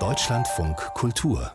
Deutschlandfunk 0.00 0.76
Kultur 0.94 1.52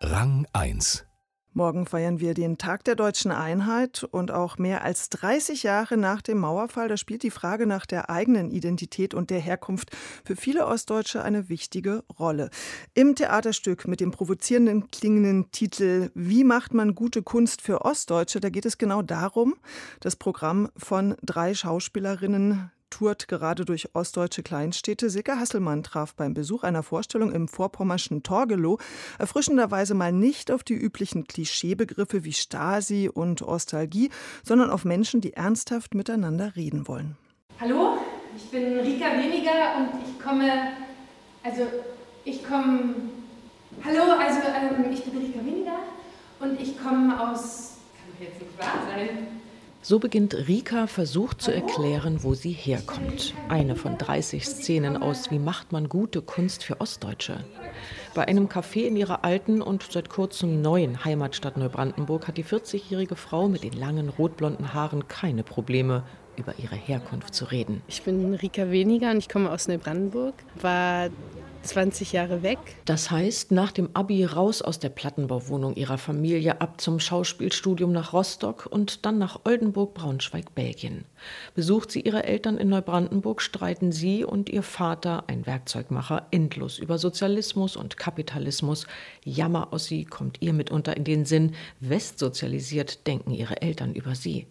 Rang 0.00 0.46
1 0.52 1.04
Morgen 1.52 1.84
feiern 1.84 2.20
wir 2.20 2.34
den 2.34 2.58
Tag 2.58 2.84
der 2.84 2.94
deutschen 2.94 3.32
Einheit 3.32 4.04
und 4.04 4.30
auch 4.30 4.56
mehr 4.56 4.84
als 4.84 5.08
30 5.10 5.64
Jahre 5.64 5.96
nach 5.96 6.22
dem 6.22 6.38
Mauerfall, 6.38 6.86
da 6.86 6.96
spielt 6.96 7.24
die 7.24 7.32
Frage 7.32 7.66
nach 7.66 7.86
der 7.86 8.08
eigenen 8.08 8.52
Identität 8.52 9.14
und 9.14 9.30
der 9.30 9.40
Herkunft 9.40 9.90
für 10.24 10.36
viele 10.36 10.68
Ostdeutsche 10.68 11.24
eine 11.24 11.48
wichtige 11.48 12.04
Rolle. 12.20 12.50
Im 12.94 13.16
Theaterstück 13.16 13.88
mit 13.88 13.98
dem 13.98 14.12
provozierenden 14.12 14.92
klingenden 14.92 15.50
Titel 15.50 16.12
Wie 16.14 16.44
macht 16.44 16.72
man 16.72 16.94
gute 16.94 17.24
Kunst 17.24 17.62
für 17.62 17.84
Ostdeutsche, 17.84 18.38
da 18.38 18.48
geht 18.48 18.64
es 18.64 18.78
genau 18.78 19.02
darum, 19.02 19.56
das 19.98 20.14
Programm 20.14 20.68
von 20.76 21.16
drei 21.20 21.52
Schauspielerinnen 21.52 22.70
tourt 22.90 23.28
gerade 23.28 23.64
durch 23.64 23.94
ostdeutsche 23.94 24.42
Kleinstädte. 24.42 25.08
Sicke 25.08 25.38
Hasselmann 25.38 25.82
traf 25.82 26.14
beim 26.14 26.34
Besuch 26.34 26.62
einer 26.62 26.82
Vorstellung 26.82 27.32
im 27.32 27.48
vorpommerschen 27.48 28.22
Torgelow 28.22 28.78
erfrischenderweise 29.18 29.94
mal 29.94 30.12
nicht 30.12 30.50
auf 30.50 30.62
die 30.62 30.74
üblichen 30.74 31.26
Klischeebegriffe 31.26 32.24
wie 32.24 32.32
Stasi 32.32 33.08
und 33.12 33.42
Ostalgie, 33.42 34.10
sondern 34.44 34.70
auf 34.70 34.84
Menschen, 34.84 35.20
die 35.20 35.32
ernsthaft 35.32 35.94
miteinander 35.94 36.56
reden 36.56 36.86
wollen. 36.88 37.16
Hallo, 37.60 37.98
ich 38.36 38.50
bin 38.50 38.78
Rika 38.78 39.06
Weniger 39.18 39.76
und 39.78 39.90
ich 40.06 40.22
komme, 40.22 40.50
also 41.42 41.66
ich 42.24 42.44
komme, 42.44 42.94
hallo, 43.84 44.02
also 44.18 44.40
ähm, 44.48 44.92
ich 44.92 45.04
bin 45.04 45.18
Rika 45.18 45.44
Weniger 45.44 45.78
und 46.40 46.60
ich 46.60 46.78
komme 46.78 47.20
aus, 47.20 47.76
kann 47.96 48.12
doch 48.12 48.24
jetzt 48.24 48.40
nicht 48.40 48.58
wahr 48.58 48.86
sein, 48.88 49.40
so 49.82 49.98
beginnt 49.98 50.34
Rika 50.34 50.86
versucht 50.86 51.40
zu 51.40 51.52
erklären, 51.52 52.22
wo 52.22 52.34
sie 52.34 52.52
herkommt. 52.52 53.34
Eine 53.48 53.76
von 53.76 53.96
30 53.96 54.46
Szenen 54.46 54.96
aus 54.96 55.30
Wie 55.30 55.38
macht 55.38 55.72
man 55.72 55.88
gute 55.88 56.22
Kunst 56.22 56.64
für 56.64 56.80
Ostdeutsche. 56.80 57.44
Bei 58.14 58.26
einem 58.28 58.48
Café 58.48 58.86
in 58.86 58.96
ihrer 58.96 59.24
alten 59.24 59.62
und 59.62 59.86
seit 59.90 60.10
kurzem 60.10 60.60
neuen 60.60 61.04
Heimatstadt 61.04 61.56
Neubrandenburg 61.56 62.28
hat 62.28 62.36
die 62.36 62.44
40-jährige 62.44 63.16
Frau 63.16 63.48
mit 63.48 63.62
den 63.62 63.72
langen 63.72 64.08
rotblonden 64.10 64.74
Haaren 64.74 65.08
keine 65.08 65.42
Probleme, 65.42 66.02
über 66.36 66.54
ihre 66.58 66.76
Herkunft 66.76 67.34
zu 67.34 67.44
reden. 67.46 67.82
Ich 67.88 68.02
bin 68.02 68.34
Rika 68.34 68.70
Weniger 68.70 69.10
und 69.10 69.18
ich 69.18 69.28
komme 69.28 69.50
aus 69.50 69.68
Neubrandenburg, 69.68 70.34
war 70.60 71.10
20 71.62 72.12
Jahre 72.12 72.42
weg. 72.42 72.58
Das 72.84 73.10
heißt, 73.10 73.52
nach 73.52 73.72
dem 73.72 73.90
Abi 73.94 74.24
raus 74.24 74.62
aus 74.62 74.78
der 74.78 74.88
Plattenbauwohnung 74.88 75.74
ihrer 75.76 75.98
Familie 75.98 76.60
ab 76.60 76.80
zum 76.80 76.98
Schauspielstudium 77.00 77.92
nach 77.92 78.12
Rostock 78.12 78.66
und 78.70 79.04
dann 79.04 79.18
nach 79.18 79.40
Oldenburg, 79.44 79.94
Braunschweig, 79.94 80.54
Belgien. 80.54 81.04
Besucht 81.54 81.90
sie 81.90 82.00
ihre 82.00 82.24
Eltern 82.24 82.58
in 82.58 82.68
Neubrandenburg, 82.68 83.42
streiten 83.42 83.92
sie 83.92 84.24
und 84.24 84.48
ihr 84.48 84.62
Vater, 84.62 85.24
ein 85.26 85.46
Werkzeugmacher, 85.46 86.26
endlos 86.30 86.78
über 86.78 86.98
Sozialismus 86.98 87.76
und 87.76 87.96
Kapitalismus. 87.96 88.86
Jammer 89.24 89.72
aus 89.72 89.84
sie 89.84 90.04
kommt 90.04 90.38
ihr 90.40 90.52
mitunter 90.52 90.96
in 90.96 91.04
den 91.04 91.24
Sinn. 91.24 91.54
Westsozialisiert 91.80 93.06
denken 93.06 93.32
ihre 93.32 93.60
Eltern 93.62 93.94
über 93.94 94.14
sie. 94.14 94.46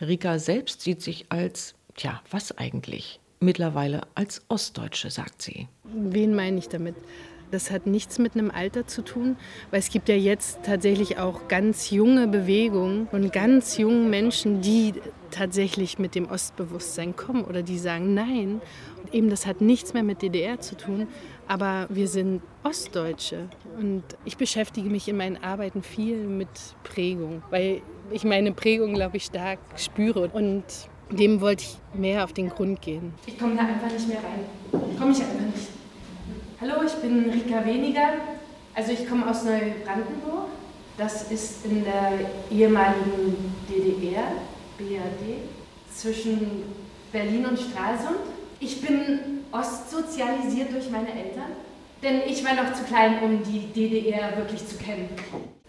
Rika 0.00 0.38
selbst 0.38 0.80
sieht 0.82 1.02
sich 1.02 1.26
als, 1.30 1.74
tja, 1.94 2.20
was 2.30 2.56
eigentlich? 2.58 3.20
Mittlerweile 3.40 4.02
als 4.14 4.42
Ostdeutsche, 4.48 5.10
sagt 5.10 5.42
sie. 5.42 5.68
Wen 5.84 6.34
meine 6.34 6.58
ich 6.58 6.68
damit? 6.68 6.96
Das 7.50 7.70
hat 7.70 7.86
nichts 7.86 8.18
mit 8.18 8.34
einem 8.34 8.50
Alter 8.50 8.86
zu 8.86 9.02
tun, 9.02 9.36
weil 9.70 9.80
es 9.80 9.88
gibt 9.88 10.10
ja 10.10 10.14
jetzt 10.14 10.62
tatsächlich 10.64 11.18
auch 11.18 11.48
ganz 11.48 11.90
junge 11.90 12.28
Bewegungen 12.28 13.08
von 13.08 13.30
ganz 13.30 13.78
jungen 13.78 14.10
Menschen, 14.10 14.60
die 14.60 14.92
tatsächlich 15.30 15.98
mit 15.98 16.14
dem 16.14 16.26
Ostbewusstsein 16.26 17.16
kommen 17.16 17.44
oder 17.44 17.62
die 17.62 17.78
sagen 17.78 18.12
Nein. 18.12 18.60
Und 19.02 19.14
eben 19.14 19.30
das 19.30 19.46
hat 19.46 19.62
nichts 19.62 19.94
mehr 19.94 20.02
mit 20.02 20.20
DDR 20.20 20.60
zu 20.60 20.76
tun, 20.76 21.08
aber 21.46 21.86
wir 21.88 22.08
sind 22.08 22.42
Ostdeutsche 22.64 23.48
und 23.78 24.02
ich 24.26 24.36
beschäftige 24.36 24.90
mich 24.90 25.08
in 25.08 25.16
meinen 25.16 25.42
Arbeiten 25.42 25.82
viel 25.82 26.26
mit 26.26 26.48
Prägung, 26.84 27.42
weil 27.48 27.80
ich 28.10 28.24
meine 28.24 28.52
Prägung, 28.52 28.94
glaube 28.94 29.16
ich, 29.16 29.24
stark 29.24 29.58
spüre 29.76 30.28
und 30.28 30.64
dem 31.10 31.40
wollte 31.40 31.64
ich 31.64 31.98
mehr 31.98 32.24
auf 32.24 32.32
den 32.32 32.48
Grund 32.48 32.82
gehen. 32.82 33.12
Ich 33.26 33.38
komme 33.38 33.56
da 33.56 33.62
einfach 33.62 33.90
nicht 33.90 34.08
mehr 34.08 34.18
rein. 34.18 34.96
Komme 34.98 35.12
ich 35.12 35.20
einfach 35.20 35.40
nicht. 35.40 35.68
Hallo, 36.60 36.74
ich 36.84 36.92
bin 36.94 37.30
Rika 37.30 37.64
Weniger. 37.64 38.08
Also 38.74 38.92
ich 38.92 39.08
komme 39.08 39.28
aus 39.28 39.44
Neubrandenburg. 39.44 40.48
Das 40.96 41.30
ist 41.30 41.64
in 41.64 41.84
der 41.84 42.12
ehemaligen 42.50 43.54
DDR, 43.68 44.32
BRD, 44.76 45.38
zwischen 45.94 46.64
Berlin 47.12 47.46
und 47.46 47.58
Stralsund. 47.58 48.18
Ich 48.58 48.80
bin 48.80 49.20
ostsozialisiert 49.52 50.72
durch 50.72 50.90
meine 50.90 51.12
Eltern, 51.12 51.52
denn 52.02 52.22
ich 52.26 52.44
war 52.44 52.54
noch 52.54 52.72
zu 52.72 52.82
klein, 52.82 53.22
um 53.22 53.40
die 53.44 53.72
DDR 53.72 54.36
wirklich 54.36 54.66
zu 54.66 54.76
kennen. 54.76 55.08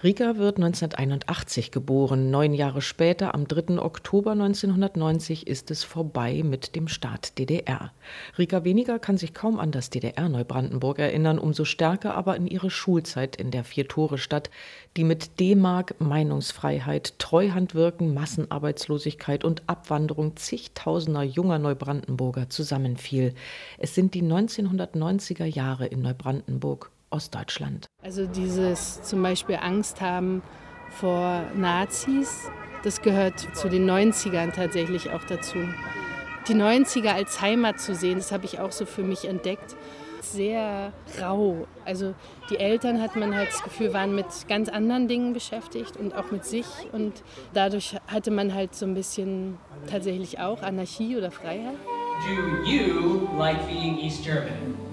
Rika 0.01 0.37
wird 0.37 0.55
1981 0.55 1.71
geboren. 1.71 2.31
Neun 2.31 2.53
Jahre 2.53 2.81
später, 2.81 3.35
am 3.35 3.49
3. 3.49 3.81
Oktober 3.81 4.31
1990, 4.31 5.45
ist 5.45 5.71
es 5.71 5.83
vorbei 5.83 6.41
mit 6.41 6.77
dem 6.77 6.87
Staat 6.87 7.37
DDR. 7.37 7.91
Rika 8.37 8.63
Weniger 8.63 8.97
kann 8.97 9.17
sich 9.17 9.33
kaum 9.33 9.59
an 9.59 9.71
das 9.71 9.89
DDR-Neubrandenburg 9.89 10.99
erinnern, 10.99 11.37
umso 11.37 11.65
stärker 11.65 12.15
aber 12.15 12.37
in 12.37 12.47
ihre 12.47 12.69
Schulzeit 12.69 13.35
in 13.35 13.51
der 13.51 13.65
Vier-Tore-Stadt, 13.65 14.49
die 14.95 15.03
mit 15.03 15.37
D-Mark, 15.41 15.99
Meinungsfreiheit, 15.99 17.19
Treuhandwirken, 17.19 18.13
Massenarbeitslosigkeit 18.13 19.43
und 19.43 19.63
Abwanderung 19.67 20.37
zigtausender 20.37 21.23
junger 21.23 21.59
Neubrandenburger 21.59 22.47
zusammenfiel. 22.47 23.33
Es 23.77 23.95
sind 23.95 24.13
die 24.13 24.23
1990er 24.23 25.43
Jahre 25.43 25.87
in 25.87 26.01
Neubrandenburg 26.01 26.89
Ostdeutschland. 27.09 27.87
Also 28.03 28.25
dieses 28.25 29.01
zum 29.03 29.21
Beispiel 29.21 29.57
Angst 29.61 30.01
haben 30.01 30.41
vor 30.89 31.43
Nazis, 31.55 32.49
das 32.83 33.01
gehört 33.01 33.39
zu 33.55 33.69
den 33.69 33.89
90ern 33.89 34.51
tatsächlich 34.51 35.09
auch 35.11 35.23
dazu. 35.23 35.57
Die 36.47 36.53
90er 36.53 37.09
als 37.09 37.41
Heimat 37.41 37.79
zu 37.79 37.93
sehen, 37.93 38.17
das 38.17 38.31
habe 38.31 38.45
ich 38.45 38.59
auch 38.59 38.71
so 38.71 38.85
für 38.85 39.03
mich 39.03 39.25
entdeckt. 39.25 39.75
Sehr 40.21 40.93
rau. 41.21 41.67
Also 41.85 42.13
die 42.49 42.57
Eltern 42.57 43.01
hat 43.01 43.15
man 43.15 43.35
halt 43.35 43.49
das 43.49 43.63
Gefühl, 43.63 43.93
waren 43.93 44.15
mit 44.15 44.25
ganz 44.47 44.69
anderen 44.69 45.07
Dingen 45.07 45.33
beschäftigt 45.33 45.97
und 45.97 46.13
auch 46.13 46.31
mit 46.31 46.45
sich. 46.45 46.65
Und 46.91 47.23
dadurch 47.53 47.97
hatte 48.07 48.31
man 48.31 48.53
halt 48.53 48.75
so 48.75 48.85
ein 48.85 48.93
bisschen 48.93 49.57
tatsächlich 49.89 50.39
auch 50.39 50.61
Anarchie 50.61 51.17
oder 51.17 51.31
Freiheit. 51.31 51.75
Do 52.25 52.69
you 52.69 53.27
like 53.37 53.65
being 53.67 53.97
East 53.97 54.23
German? 54.23 54.88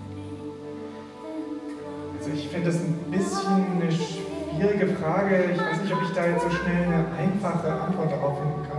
Also 2.26 2.38
ich 2.38 2.48
finde 2.48 2.72
das 2.72 2.80
ein 2.80 3.04
bisschen 3.08 3.80
eine 3.80 3.92
schwierige 3.92 4.96
Frage. 4.96 5.44
Ich 5.54 5.60
weiß 5.60 5.80
nicht, 5.80 5.94
ob 5.94 6.02
ich 6.02 6.10
da 6.10 6.26
jetzt 6.26 6.42
so 6.42 6.50
schnell 6.50 6.82
eine 6.82 7.06
einfache 7.16 7.70
Antwort 7.70 8.10
darauf 8.10 8.38
finden 8.40 8.68
kann. 8.68 8.75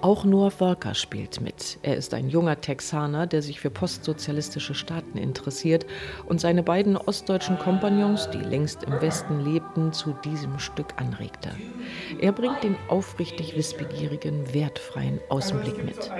Auch 0.00 0.24
Noah 0.24 0.52
Volker 0.52 0.94
spielt 0.94 1.40
mit. 1.40 1.80
Er 1.82 1.96
ist 1.96 2.14
ein 2.14 2.28
junger 2.28 2.60
Texaner, 2.60 3.26
der 3.26 3.42
sich 3.42 3.58
für 3.58 3.70
postsozialistische 3.70 4.74
Staaten 4.74 5.18
interessiert 5.18 5.86
und 6.26 6.40
seine 6.40 6.62
beiden 6.62 6.96
ostdeutschen 6.96 7.58
Kompagnons, 7.58 8.30
die 8.30 8.38
längst 8.38 8.84
im 8.84 9.00
Westen 9.00 9.40
lebten, 9.40 9.92
zu 9.92 10.14
diesem 10.24 10.60
Stück 10.60 10.94
anregte. 10.98 11.50
Er 12.20 12.30
bringt 12.30 12.62
den 12.62 12.76
aufrichtig 12.86 13.56
wissbegierigen, 13.56 14.54
wertfreien 14.54 15.18
Außenblick 15.30 15.84
mit. 15.84 16.12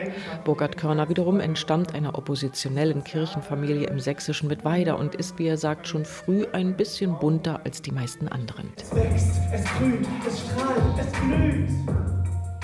Burkhard 0.45 0.77
Körner 0.77 1.09
wiederum 1.09 1.39
entstammt 1.39 1.95
einer 1.95 2.19
oppositionellen 2.19 3.05
Kirchenfamilie 3.05 3.87
im 3.87 4.01
sächsischen 4.01 4.49
Mittweida 4.49 4.95
und 4.95 5.15
ist, 5.15 5.39
wie 5.39 5.47
er 5.47 5.57
sagt, 5.57 5.87
schon 5.87 6.05
früh 6.05 6.47
ein 6.53 6.77
bisschen 6.77 7.17
bunter 7.21 7.61
als 7.63 7.81
die 7.81 7.93
meisten 7.93 8.27
anderen. 8.27 8.73
Es 8.77 8.93
wächst, 8.93 9.41
es 9.53 9.65
grünt, 9.79 10.09
es 10.27 10.41
strahlt, 10.41 10.99
es 10.99 11.13
blüht. 11.21 12.18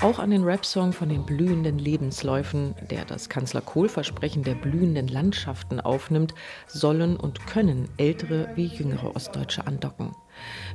Auch 0.05 0.19
an 0.19 0.29
den 0.29 0.43
Rap-Song 0.43 0.93
von 0.93 1.09
den 1.09 1.25
blühenden 1.25 1.79
Lebensläufen, 1.79 2.75
der 2.91 3.05
das 3.05 3.27
Kanzler 3.27 3.61
Kohl-Versprechen 3.61 4.43
der 4.43 4.53
blühenden 4.53 5.07
Landschaften 5.07 5.79
aufnimmt, 5.79 6.35
sollen 6.67 7.17
und 7.17 7.47
können 7.47 7.89
ältere 7.97 8.49
wie 8.53 8.67
jüngere 8.67 9.15
Ostdeutsche 9.15 9.65
andocken. 9.65 10.11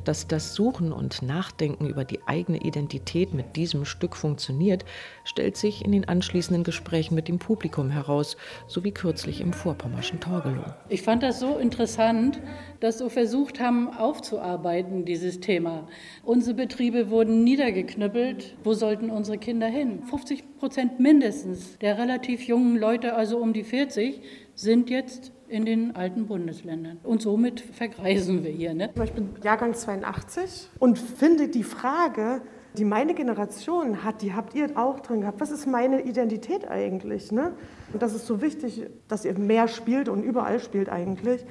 Dass 0.04 0.26
das 0.26 0.54
Suchen 0.54 0.92
und 0.92 1.22
Nachdenken 1.22 1.86
über 1.86 2.04
die 2.04 2.20
eigene 2.26 2.58
Identität 2.58 3.34
mit 3.34 3.56
diesem 3.56 3.84
Stück 3.84 4.16
funktioniert, 4.16 4.84
stellt 5.24 5.56
sich 5.56 5.84
in 5.84 5.92
den 5.92 6.08
anschließenden 6.08 6.64
Gesprächen 6.64 7.14
mit 7.14 7.28
dem 7.28 7.38
Publikum 7.38 7.90
heraus, 7.90 8.36
so 8.66 8.84
wie 8.84 8.92
kürzlich 8.92 9.40
im 9.40 9.52
vorpommerschen 9.52 10.20
Torgelow. 10.20 10.64
Ich 10.88 11.02
fand 11.02 11.22
das 11.22 11.40
so 11.40 11.58
interessant, 11.58 12.40
dass 12.80 12.98
so 12.98 13.08
versucht 13.08 13.60
haben, 13.60 13.88
aufzuarbeiten, 13.88 15.04
dieses 15.04 15.40
Thema. 15.40 15.86
Unsere 16.24 16.54
Betriebe 16.54 17.10
wurden 17.10 17.44
niedergeknüppelt. 17.44 18.56
Wo 18.64 18.74
sollten 18.74 19.10
unsere 19.10 19.38
Kinder 19.38 19.66
hin? 19.66 20.02
50 20.04 20.58
Prozent 20.58 21.00
mindestens 21.00 21.78
der 21.78 21.98
relativ 21.98 22.42
jungen 22.46 22.76
Leute, 22.76 23.14
also 23.14 23.38
um 23.38 23.52
die 23.52 23.64
40, 23.64 24.22
sind 24.54 24.90
jetzt 24.90 25.32
in 25.50 25.64
den 25.64 25.96
alten 25.96 26.26
Bundesländern. 26.26 26.98
Und 27.02 27.22
somit 27.22 27.60
vergreisen 27.60 28.44
wir 28.44 28.50
hier. 28.50 28.72
Ne? 28.72 28.90
Ich 29.02 29.12
bin 29.12 29.30
Jahrgang 29.42 29.74
82 29.74 30.70
und 30.78 30.98
finde 30.98 31.48
die 31.48 31.64
Frage, 31.64 32.42
die 32.78 32.84
meine 32.84 33.14
Generation 33.14 34.04
hat, 34.04 34.22
die 34.22 34.32
habt 34.32 34.54
ihr 34.54 34.78
auch 34.78 35.00
drin 35.00 35.22
gehabt. 35.22 35.40
Was 35.40 35.50
ist 35.50 35.66
meine 35.66 36.02
Identität 36.02 36.68
eigentlich? 36.68 37.32
Ne? 37.32 37.52
Und 37.92 38.00
das 38.00 38.14
ist 38.14 38.26
so 38.26 38.40
wichtig, 38.40 38.86
dass 39.08 39.24
ihr 39.24 39.36
mehr 39.38 39.66
spielt 39.66 40.08
und 40.08 40.22
überall 40.22 40.60
spielt 40.60 40.88
eigentlich. 40.88 41.44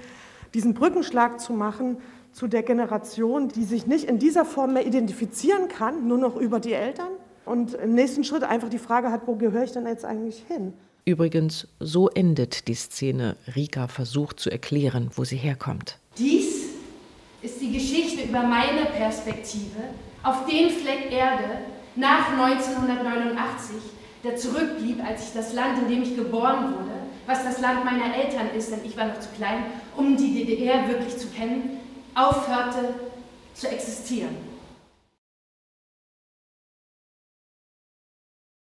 Diesen 0.53 0.73
Brückenschlag 0.73 1.39
zu 1.39 1.51
machen 1.51 1.97
zu 2.31 2.47
der 2.47 2.63
Generation, 2.63 3.49
die 3.49 3.63
sich 3.63 3.85
nicht 3.85 4.05
in 4.05 4.17
dieser 4.17 4.45
Form 4.45 4.73
mehr 4.73 4.87
identifizieren 4.87 5.67
kann, 5.67 6.07
nur 6.07 6.17
noch 6.17 6.37
über 6.37 6.59
die 6.59 6.73
Eltern. 6.73 7.09
Und 7.45 7.73
im 7.73 7.95
nächsten 7.95 8.23
Schritt 8.23 8.43
einfach 8.43 8.69
die 8.69 8.77
Frage 8.77 9.11
hat, 9.11 9.27
wo 9.27 9.35
gehöre 9.35 9.63
ich 9.63 9.71
denn 9.71 9.85
jetzt 9.87 10.05
eigentlich 10.05 10.45
hin? 10.47 10.73
Übrigens, 11.05 11.67
so 11.79 12.09
endet 12.09 12.67
die 12.67 12.75
Szene. 12.75 13.35
Rika 13.55 13.87
versucht 13.87 14.39
zu 14.39 14.49
erklären, 14.49 15.09
wo 15.15 15.23
sie 15.23 15.37
herkommt. 15.37 15.97
Dies 16.17 16.69
ist 17.41 17.61
die 17.61 17.71
Geschichte 17.71 18.23
über 18.23 18.43
meine 18.43 18.85
Perspektive 18.85 19.79
auf 20.23 20.45
den 20.45 20.69
Fleck 20.69 21.11
Erde 21.11 21.61
nach 21.95 22.31
1989, 22.31 23.75
der 24.23 24.35
zurückblieb, 24.35 25.03
als 25.03 25.23
ich 25.23 25.33
das 25.33 25.53
Land, 25.53 25.79
in 25.79 25.89
dem 25.89 26.03
ich 26.03 26.15
geboren 26.15 26.73
wurde, 26.73 26.91
was 27.25 27.43
das 27.43 27.61
Land 27.61 27.85
meiner 27.85 28.15
Eltern 28.15 28.49
ist, 28.57 28.71
denn 28.71 28.83
ich 28.83 28.97
war 28.97 29.07
noch 29.07 29.19
zu 29.19 29.29
klein, 29.37 29.63
um 29.95 30.17
die 30.17 30.33
DDR 30.33 30.87
wirklich 30.89 31.17
zu 31.17 31.27
kennen, 31.27 31.79
aufhörte 32.15 32.93
zu 33.53 33.67
existieren. 33.69 34.48